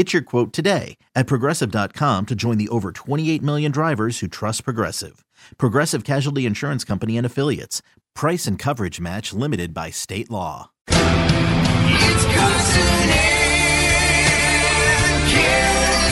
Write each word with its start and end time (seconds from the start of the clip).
Get 0.00 0.14
your 0.14 0.22
quote 0.22 0.54
today 0.54 0.96
at 1.14 1.26
progressive.com 1.26 2.24
to 2.24 2.34
join 2.34 2.56
the 2.56 2.70
over 2.70 2.90
28 2.90 3.42
million 3.42 3.70
drivers 3.70 4.20
who 4.20 4.28
trust 4.28 4.64
Progressive. 4.64 5.26
Progressive 5.58 6.04
Casualty 6.04 6.46
Insurance 6.46 6.84
Company 6.84 7.18
and 7.18 7.26
Affiliates. 7.26 7.82
Price 8.14 8.46
and 8.46 8.58
coverage 8.58 8.98
match 8.98 9.34
limited 9.34 9.74
by 9.74 9.90
state 9.90 10.30
law. 10.30 10.70
It's 10.88 12.24
Carson 12.24 13.10
and 13.10 15.30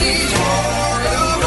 Kennedy's 0.05 0.37
War 0.37 1.01
of 1.17 1.41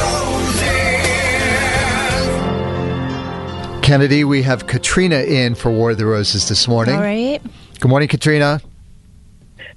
Roses. 3.70 3.86
Kennedy, 3.86 4.24
we 4.24 4.42
have 4.42 4.66
Katrina 4.66 5.20
in 5.20 5.54
for 5.54 5.70
War 5.70 5.92
of 5.92 5.98
the 5.98 6.06
Roses 6.06 6.48
this 6.48 6.66
morning. 6.66 6.96
All 6.96 7.02
right. 7.02 7.40
Good 7.78 7.88
morning, 7.88 8.08
Katrina. 8.08 8.60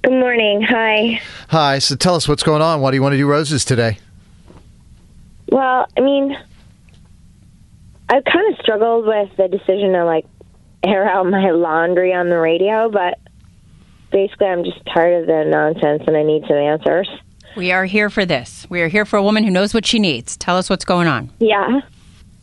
Good 0.06 0.20
morning. 0.20 0.62
Hi. 0.62 1.20
Hi. 1.50 1.80
So 1.80 1.96
tell 1.96 2.14
us 2.14 2.28
what's 2.28 2.44
going 2.44 2.62
on. 2.62 2.80
Why 2.80 2.92
do 2.92 2.96
you 2.96 3.02
want 3.02 3.14
to 3.14 3.18
do 3.18 3.26
roses 3.26 3.66
today? 3.66 3.98
Well, 5.52 5.88
I 5.98 6.02
mean, 6.02 6.38
I've 8.08 8.24
kind 8.24 8.54
of 8.54 8.60
struggled 8.62 9.08
with 9.08 9.36
the 9.36 9.48
decision 9.48 9.94
to 9.94 10.06
like 10.06 10.28
air 10.84 11.10
out 11.10 11.26
my 11.26 11.50
laundry 11.50 12.14
on 12.14 12.30
the 12.30 12.38
radio, 12.38 12.88
but 12.88 13.18
basically, 14.12 14.46
I'm 14.46 14.64
just 14.64 14.78
tired 14.94 15.22
of 15.22 15.26
the 15.26 15.44
nonsense 15.50 16.04
and 16.06 16.16
I 16.16 16.22
need 16.22 16.44
some 16.48 16.58
answers. 16.58 17.10
We 17.58 17.72
are 17.72 17.86
here 17.86 18.12
for 18.12 18.28
this. 18.28 18.68
We 18.70 18.82
are 18.82 18.88
here 18.88 19.06
for 19.06 19.18
a 19.18 19.24
woman 19.24 19.44
who 19.44 19.50
knows 19.50 19.74
what 19.74 19.88
she 19.88 19.98
needs. 19.98 20.38
Tell 20.38 20.56
us 20.56 20.70
what's 20.70 20.86
going 20.86 21.08
on. 21.08 21.32
Yeah. 21.40 21.82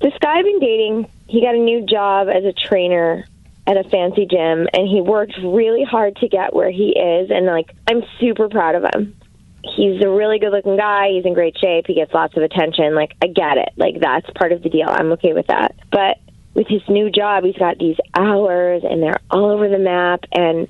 This 0.00 0.14
guy 0.20 0.38
I've 0.38 0.44
been 0.44 0.58
dating, 0.58 1.08
he 1.28 1.40
got 1.40 1.54
a 1.54 1.58
new 1.58 1.86
job 1.86 2.26
as 2.26 2.42
a 2.42 2.52
trainer 2.52 3.24
at 3.72 3.86
a 3.86 3.88
fancy 3.88 4.26
gym 4.26 4.68
and 4.72 4.86
he 4.88 5.00
worked 5.00 5.34
really 5.42 5.84
hard 5.84 6.16
to 6.16 6.28
get 6.28 6.54
where 6.54 6.70
he 6.70 6.90
is 6.90 7.30
and 7.30 7.46
like 7.46 7.74
I'm 7.88 8.02
super 8.20 8.48
proud 8.48 8.74
of 8.74 8.84
him. 8.94 9.16
He's 9.64 10.02
a 10.04 10.10
really 10.10 10.38
good 10.38 10.50
looking 10.50 10.76
guy, 10.76 11.10
he's 11.12 11.24
in 11.24 11.34
great 11.34 11.56
shape, 11.58 11.86
he 11.86 11.94
gets 11.94 12.12
lots 12.12 12.36
of 12.36 12.42
attention. 12.42 12.94
Like 12.94 13.12
I 13.22 13.28
get 13.28 13.56
it. 13.58 13.70
Like 13.76 14.00
that's 14.00 14.26
part 14.38 14.52
of 14.52 14.62
the 14.62 14.68
deal. 14.68 14.88
I'm 14.88 15.12
okay 15.12 15.32
with 15.32 15.46
that. 15.46 15.74
But 15.90 16.18
with 16.54 16.66
his 16.68 16.82
new 16.88 17.10
job, 17.10 17.44
he's 17.44 17.56
got 17.56 17.78
these 17.78 17.96
hours 18.14 18.82
and 18.84 19.02
they're 19.02 19.20
all 19.30 19.50
over 19.50 19.68
the 19.68 19.78
map 19.78 20.24
and 20.32 20.68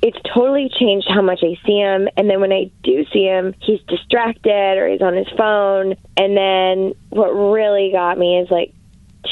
it's 0.00 0.18
totally 0.32 0.70
changed 0.78 1.08
how 1.08 1.22
much 1.22 1.40
I 1.42 1.56
see 1.66 1.78
him. 1.78 2.08
And 2.16 2.30
then 2.30 2.40
when 2.40 2.52
I 2.52 2.70
do 2.82 3.04
see 3.12 3.24
him, 3.24 3.54
he's 3.60 3.80
distracted 3.88 4.78
or 4.78 4.88
he's 4.88 5.02
on 5.02 5.16
his 5.16 5.26
phone. 5.36 5.96
And 6.16 6.36
then 6.36 6.94
what 7.08 7.30
really 7.30 7.90
got 7.90 8.18
me 8.18 8.38
is 8.38 8.50
like 8.50 8.74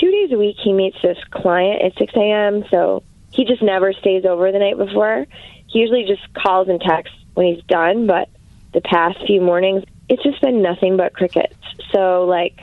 two 0.01 0.11
days 0.11 0.33
a 0.33 0.39
week 0.39 0.57
he 0.63 0.73
meets 0.73 0.97
this 1.03 1.19
client 1.31 1.83
at 1.83 1.99
6 1.99 2.13
a.m. 2.17 2.65
So 2.71 3.03
he 3.33 3.45
just 3.45 3.63
never 3.63 3.93
stays 3.93 4.25
over 4.25 4.53
the 4.53 4.59
night 4.59 4.77
before. 4.77 5.27
He 5.67 5.79
usually 5.81 6.05
just 6.05 6.23
calls 6.35 6.69
and 6.69 6.81
texts 6.81 7.17
when 7.35 7.55
he's 7.55 7.65
done. 7.65 8.07
But 8.07 8.29
the 8.73 8.81
past 8.83 9.19
few 9.27 9.41
mornings, 9.41 9.85
it's 10.09 10.23
just 10.23 10.41
been 10.41 10.63
nothing 10.63 10.97
but 10.97 11.15
crickets. 11.15 11.55
So 11.91 12.25
like, 12.25 12.61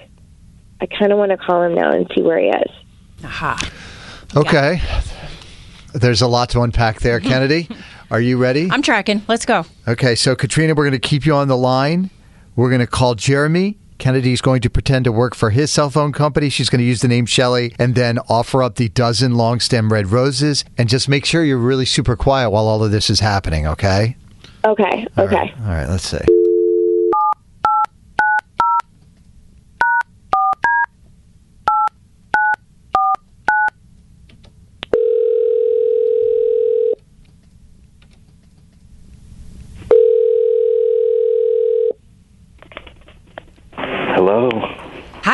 I 0.81 0.85
kind 0.85 1.12
of 1.12 1.18
want 1.18 1.31
to 1.31 1.38
call 1.38 1.63
him 1.63 1.75
now 1.75 1.91
and 1.91 2.09
see 2.16 2.22
where 2.22 2.40
he 2.40 2.47
is. 2.47 2.72
Aha. 3.25 3.59
Okay. 4.35 4.81
There's 5.94 6.22
a 6.22 6.28
lot 6.28 6.50
to 6.52 6.62
unpack 6.62 7.00
there, 7.00 7.19
Kennedy. 7.19 7.68
Are 8.12 8.22
you 8.22 8.38
ready? 8.38 8.69
I'm 8.72 8.81
tracking. 8.81 9.22
Let's 9.28 9.46
go. 9.46 9.66
Okay, 9.88 10.16
so 10.16 10.35
Katrina, 10.35 10.74
we're 10.74 10.84
going 10.84 11.00
to 11.00 11.08
keep 11.08 11.25
you 11.25 11.34
on 11.34 11.47
the 11.47 11.58
line. 11.58 12.09
We're 12.56 12.69
going 12.69 12.81
to 12.81 12.88
call 12.88 13.16
Jeremy. 13.16 13.78
Kennedy's 14.00 14.42
going 14.42 14.62
to 14.62 14.70
pretend 14.70 15.06
to 15.06 15.12
work 15.12 15.36
for 15.36 15.52
his 15.52 15.70
cell 15.70 15.90
phone 15.90 16.12
company. 16.12 16.50
She's 16.50 16.70
going 16.70 16.80
to 16.80 16.86
use 16.86 17.02
the 17.02 17.08
name 17.08 17.26
Shelly 17.26 17.76
and 17.78 17.94
then 17.94 18.18
offer 18.30 18.64
up 18.64 18.76
the 18.76 18.90
dozen 18.90 19.36
long 19.36 19.60
stem 19.60 19.92
red 19.92 20.08
roses. 20.08 20.66
And 20.78 20.90
just 20.90 21.08
make 21.08 21.26
sure 21.26 21.44
you're 21.44 21.58
really 21.58 21.86
super 21.86 22.16
quiet 22.16 22.50
while 22.50 22.66
all 22.66 22.84
of 22.84 22.92
this 22.92 23.09
is 23.09 23.20
happening, 23.20 23.68
okay? 23.68 24.16
Okay. 24.66 25.06
Okay. 25.18 25.36
right. 25.36 25.54
All 25.59 25.68
right, 25.68 25.88
let's 25.88 26.08
see. 26.08 26.39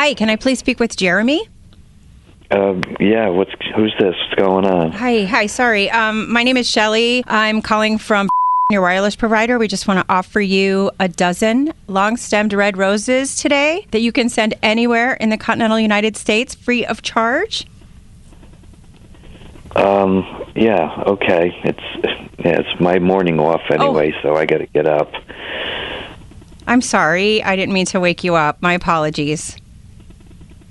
Hi, 0.06 0.14
can 0.14 0.30
I 0.30 0.36
please 0.36 0.60
speak 0.60 0.78
with 0.78 0.96
Jeremy? 0.96 1.48
Um, 2.52 2.80
yeah. 3.00 3.28
What's 3.28 3.50
who's 3.74 3.92
this? 3.98 4.14
What's 4.14 4.34
going 4.40 4.64
on? 4.64 4.92
Hi, 4.92 5.24
hi. 5.24 5.46
Sorry. 5.46 5.90
Um, 5.90 6.30
my 6.32 6.44
name 6.44 6.56
is 6.56 6.70
Shelly. 6.70 7.24
I'm 7.26 7.60
calling 7.60 7.98
from 7.98 8.28
your 8.70 8.82
wireless 8.82 9.16
provider. 9.16 9.58
We 9.58 9.66
just 9.66 9.88
want 9.88 9.98
to 9.98 10.06
offer 10.08 10.40
you 10.40 10.92
a 11.00 11.08
dozen 11.08 11.72
long-stemmed 11.88 12.52
red 12.52 12.76
roses 12.76 13.34
today 13.34 13.84
that 13.90 13.98
you 13.98 14.12
can 14.12 14.28
send 14.28 14.54
anywhere 14.62 15.14
in 15.14 15.30
the 15.30 15.36
continental 15.36 15.80
United 15.80 16.16
States 16.16 16.54
free 16.54 16.86
of 16.86 17.02
charge. 17.02 17.66
Um, 19.74 20.24
yeah. 20.54 21.02
Okay. 21.04 21.52
It's 21.64 22.28
yeah, 22.44 22.60
it's 22.60 22.80
my 22.80 23.00
morning 23.00 23.40
off 23.40 23.62
anyway, 23.72 24.14
so 24.22 24.36
I 24.36 24.46
got 24.46 24.58
to 24.58 24.66
get 24.66 24.86
up. 24.86 25.10
I'm 26.68 26.80
sorry. 26.80 27.42
I 27.42 27.56
didn't 27.56 27.74
mean 27.74 27.86
to 27.86 27.98
wake 27.98 28.22
you 28.22 28.36
up. 28.36 28.62
My 28.62 28.74
apologies. 28.74 29.56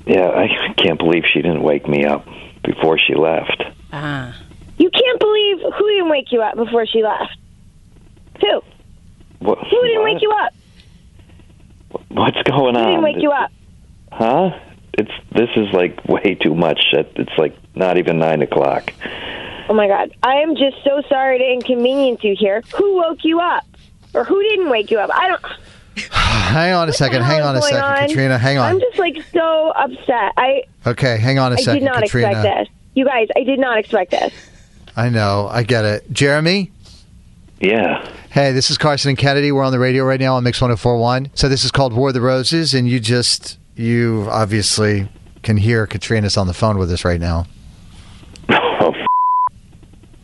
Yeah, 0.06 0.30
I 0.30 0.74
can't 0.78 1.00
believe 1.00 1.24
she 1.32 1.42
didn't 1.42 1.64
wake 1.64 1.88
me 1.88 2.06
up 2.06 2.26
before 2.64 2.98
she 3.00 3.16
left. 3.16 3.64
Ah. 3.92 4.40
You 4.78 4.90
can't 4.90 5.20
believe 5.20 5.58
who 5.78 5.90
didn't 5.90 6.10
wake 6.10 6.32
you 6.32 6.42
up 6.42 6.56
before 6.56 6.86
she 6.86 7.02
left. 7.04 7.38
Who? 8.42 8.62
What? 9.40 9.58
Who 9.60 9.82
didn't 9.82 10.02
what? 10.02 10.14
wake 10.14 10.22
you 10.22 10.32
up? 10.32 10.54
What's 12.10 12.42
going 12.44 12.76
on? 12.76 12.84
Who 12.84 12.90
on? 12.90 12.90
didn't 12.90 13.04
wake 13.04 13.24
you 13.24 13.32
up? 13.32 13.52
Huh? 14.12 14.60
It's 14.94 15.12
this 15.32 15.50
is 15.56 15.74
like 15.74 16.06
way 16.06 16.36
too 16.36 16.56
much. 16.56 16.80
It's 16.94 17.38
like 17.38 17.58
not 17.76 17.98
even 17.98 18.20
nine 18.20 18.42
o'clock. 18.42 18.94
Oh 19.68 19.74
my 19.74 19.88
God. 19.88 20.16
I 20.24 20.36
am 20.36 20.56
just 20.56 20.78
so 20.84 21.02
sorry 21.10 21.40
to 21.40 21.52
inconvenience 21.52 22.24
you 22.24 22.36
here. 22.38 22.62
Who 22.78 22.96
woke 22.96 23.24
you 23.24 23.40
up? 23.40 23.66
Or 24.14 24.24
who 24.24 24.42
didn't 24.42 24.70
wake 24.70 24.92
you 24.92 25.00
up? 25.00 25.10
I 25.14 25.28
don't. 25.28 25.42
Hang 26.12 26.74
on 26.74 26.90
a 26.90 26.94
second. 26.94 27.22
Hang 27.24 27.42
on 27.42 27.56
a 27.56 27.62
second, 27.62 27.80
on? 27.82 28.08
Katrina. 28.08 28.38
Hang 28.38 28.58
on. 28.58 28.72
I'm 28.72 28.80
just 28.80 28.98
like 29.00 29.18
so 29.34 29.72
upset. 29.72 30.34
I 30.38 30.64
Okay, 30.86 31.18
hang 31.18 31.40
on 31.40 31.52
a 31.52 31.56
I 31.56 31.60
second, 31.60 31.80
did 31.84 31.86
not 31.86 32.04
Katrina. 32.04 32.32
expect 32.32 32.44
this. 32.44 32.68
You 32.96 33.06
guys, 33.06 33.28
I 33.36 33.44
did 33.44 33.60
not 33.60 33.78
expect 33.78 34.12
this. 34.12 34.34
I 34.96 35.10
know. 35.10 35.48
I 35.52 35.64
get 35.64 35.84
it. 35.86 36.12
Jeremy? 36.12 36.72
Yeah. 37.60 38.08
Hey, 38.32 38.52
this 38.52 38.70
is 38.70 38.78
Carson 38.78 39.10
and 39.10 39.18
Kennedy. 39.18 39.52
We're 39.52 39.64
on 39.64 39.72
the 39.72 39.80
radio 39.80 40.04
right 40.04 40.20
now 40.20 40.36
on 40.36 40.44
Mix 40.44 40.60
1041. 40.62 41.32
So 41.36 41.48
this 41.50 41.64
is 41.66 41.72
called 41.72 41.94
War 41.94 42.10
of 42.10 42.14
the 42.14 42.22
Roses, 42.22 42.74
and 42.74 42.88
you 42.88 43.00
just, 43.00 43.58
you 43.76 44.28
obviously 44.30 45.08
can 45.44 45.58
hear 45.58 45.88
Katrina's 45.88 46.36
on 46.38 46.48
the 46.48 46.54
phone 46.54 46.78
with 46.78 46.92
us 46.92 47.06
right 47.06 47.20
now. 47.20 47.46
Oh, 48.50 48.90
f- 48.92 49.08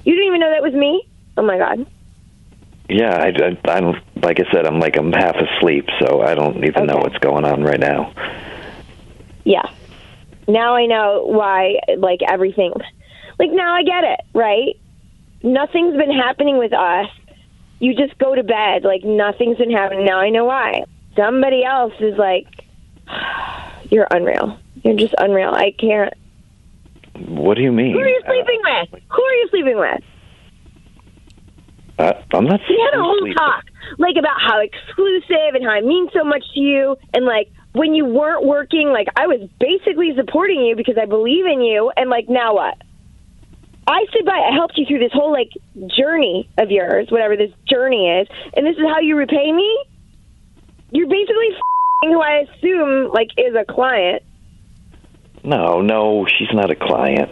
You 0.04 0.14
didn't 0.14 0.28
even 0.28 0.40
know 0.42 0.52
that 0.52 0.62
was 0.62 0.74
me? 0.74 1.08
Oh 1.38 1.42
my 1.42 1.58
God. 1.58 1.86
Yeah. 2.92 3.16
I, 3.16 3.28
I, 3.28 3.76
I 3.76 3.82
don't. 3.82 3.98
Like 4.24 4.40
I 4.40 4.52
said, 4.52 4.66
I'm 4.66 4.80
like 4.80 4.98
I'm 4.98 5.12
half 5.12 5.36
asleep, 5.36 5.88
so 6.00 6.22
I 6.22 6.36
don't 6.36 6.64
even 6.64 6.86
know 6.86 6.98
what's 6.98 7.18
going 7.18 7.46
on 7.46 7.64
right 7.64 7.80
now. 7.80 8.14
Yeah. 9.44 9.70
Now 10.48 10.76
I 10.76 10.86
know 10.86 11.24
why, 11.26 11.80
like, 11.98 12.20
everything. 12.28 12.74
Like, 13.40 13.52
now 13.52 13.74
I 13.74 13.84
get 13.84 14.04
it, 14.04 14.20
right? 14.34 14.78
Nothing's 15.44 15.96
been 15.96 16.12
happening 16.12 16.58
with 16.58 16.74
us. 16.74 17.08
You 17.80 17.96
just 17.96 18.18
go 18.18 18.36
to 18.36 18.44
bed. 18.44 18.84
Like, 18.84 19.04
nothing's 19.04 19.58
been 19.58 19.72
happening. 19.72 20.06
Now 20.06 20.20
I 20.20 20.30
know 20.30 20.46
why. 20.46 20.84
Somebody 21.16 21.64
else 21.64 21.94
is 22.00 22.18
like, 22.18 22.48
you're 23.90 24.08
unreal. 24.12 24.60
You're 24.84 24.96
just 24.96 25.16
unreal. 25.18 25.52
I 25.54 25.72
can't. 25.72 26.14
What 27.28 27.56
do 27.56 27.62
you 27.62 27.72
mean? 27.72 27.94
Who 27.94 28.00
are 28.00 28.08
you 28.08 28.22
sleeping 28.26 28.62
uh, 28.66 28.86
with? 28.92 29.04
Who 29.10 29.24
are 29.24 29.34
you 29.34 29.48
sleeping 29.50 29.78
with? 29.78 30.04
Uh, 32.00 32.14
I'm 32.34 32.46
not. 32.46 32.62
We 32.68 32.90
had 32.92 33.00
a 33.00 33.04
whole 33.04 33.34
talk, 33.34 33.66
like 33.98 34.16
about 34.18 34.40
how 34.42 34.60
exclusive 34.62 35.56
and 35.56 35.64
how 35.64 35.78
it 35.78 35.86
means 35.86 36.10
so 36.14 36.24
much 36.24 36.44
to 36.54 36.60
you, 36.60 36.98
and 37.14 37.26
like 37.26 37.52
when 37.74 37.94
you 37.94 38.06
weren't 38.06 38.46
working, 38.46 38.90
like 38.90 39.08
I 39.16 39.28
was 39.28 39.48
basically 39.60 40.14
supporting 40.16 40.62
you 40.62 40.76
because 40.76 40.98
I 41.02 41.06
believe 41.06 41.46
in 41.46 41.62
you, 41.62 41.92
and 41.96 42.10
like 42.10 42.28
now 42.30 42.56
what? 42.56 42.78
I 43.88 44.06
stood 44.10 44.26
by, 44.26 44.34
I 44.34 44.54
helped 44.54 44.78
you 44.78 44.86
through 44.86 45.00
this 45.00 45.12
whole 45.12 45.32
like 45.32 45.52
journey 45.98 46.50
of 46.58 46.72
yours, 46.72 47.08
whatever 47.10 47.36
this 47.36 47.52
journey 47.70 48.10
is, 48.10 48.28
and 48.56 48.66
this 48.66 48.78
is 48.78 48.84
how 48.88 49.00
you 49.00 49.18
repay 49.18 49.52
me. 49.52 49.86
You're 50.92 51.08
basically 51.08 51.48
f***ing 51.52 52.12
who 52.12 52.22
I 52.22 52.46
assume 52.46 53.12
like 53.12 53.30
is 53.38 53.56
a 53.56 53.66
client. 53.66 54.24
No, 55.44 55.82
no, 55.82 56.28
she's 56.28 56.54
not 56.54 56.70
a 56.70 56.76
client. 56.76 57.32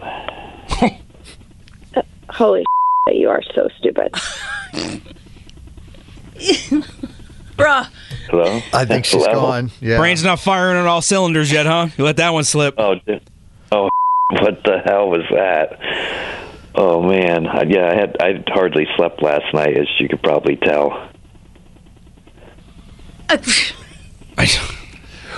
Holy 2.30 2.66
you 3.16 3.30
are 3.30 3.42
so 3.56 3.68
stupid. 3.78 4.12
Bruh. 7.58 7.88
Hello. 8.30 8.62
I 8.74 8.86
think 8.86 9.06
she's 9.06 9.26
Hello? 9.26 9.42
gone. 9.42 9.72
Yeah. 9.82 9.98
Brain's 9.98 10.24
not 10.24 10.40
firing 10.40 10.78
on 10.78 10.86
all 10.88 11.02
cylinders 11.02 11.52
yet, 11.52 11.66
huh? 11.66 11.88
You 11.98 12.04
let 12.06 12.18
that 12.18 12.30
one 12.32 12.44
slip. 12.44 12.76
Oh, 12.78 12.96
di- 12.96 13.22
oh, 13.72 13.90
what 14.30 14.64
the 14.64 14.80
hell 14.86 15.10
was 15.10 15.24
that? 15.32 15.80
Oh 16.76 17.02
man, 17.02 17.48
I- 17.48 17.64
yeah, 17.64 17.90
I 17.90 17.96
had 17.96 18.16
I 18.22 18.44
hardly 18.48 18.88
slept 18.96 19.22
last 19.22 19.54
night, 19.54 19.78
as 19.78 19.88
you 20.00 20.08
could 20.08 20.22
probably 20.24 20.56
tell. 20.58 21.10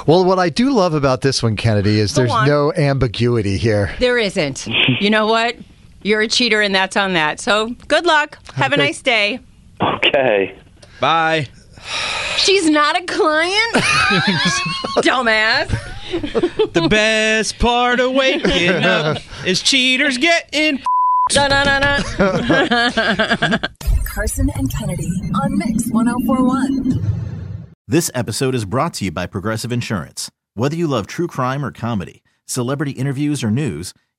Well, 0.08 0.26
what 0.26 0.40
I 0.40 0.50
do 0.50 0.72
love 0.72 0.96
about 0.96 1.22
this 1.22 1.44
one, 1.44 1.56
Kennedy, 1.56 2.00
is 2.00 2.14
Go 2.14 2.22
there's 2.22 2.32
on. 2.32 2.48
no 2.48 2.74
ambiguity 2.74 3.58
here. 3.58 3.94
There 4.00 4.18
isn't. 4.18 4.68
You 5.00 5.12
know 5.12 5.28
what? 5.28 5.56
You're 6.03 6.21
a 6.21 6.27
cheater, 6.27 6.62
and 6.62 6.74
that's 6.74 6.98
on 6.98 7.13
that. 7.13 7.39
So 7.39 7.69
good 7.88 8.06
luck. 8.06 8.39
Have, 8.53 8.74
a 8.74 8.75
great- 8.75 8.86
nice 8.88 9.01
day. 9.01 9.39
Okay. 9.81 10.56
Bye. 11.00 11.48
She's 12.38 12.69
not 12.69 13.00
a 13.00 13.06
client? 13.06 13.74
Dumbass. 15.01 15.69
The 16.74 16.88
best 16.89 17.57
part 17.59 18.00
of 18.00 18.12
waking 18.13 18.69
up 18.83 19.18
is 19.45 19.62
cheaters 19.62 20.18
getting. 20.18 20.81
Carson 24.06 24.50
and 24.56 24.69
Kennedy 24.74 25.07
on 25.42 25.57
Mix 25.57 25.89
1041. 25.92 27.00
This 27.88 28.12
episode 28.13 28.53
is 28.56 28.65
brought 28.65 28.94
to 28.95 29.06
you 29.06 29.12
by 29.12 29.25
Progressive 29.27 29.71
Insurance. 29.71 30.30
Whether 30.56 30.75
you 30.75 30.88
love 30.88 31.07
true 31.07 31.27
crime 31.27 31.63
or 31.63 31.71
comedy, 31.71 32.21
celebrity 32.45 32.92
interviews 32.92 33.44
or 33.44 33.51
news, 33.51 33.94